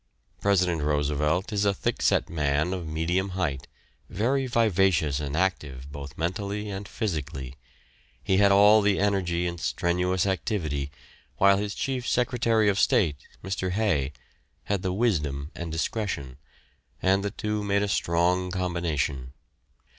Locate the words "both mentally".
5.91-6.71